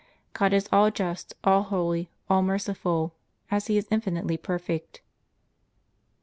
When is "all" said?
0.71-0.89, 1.43-1.61, 2.27-2.41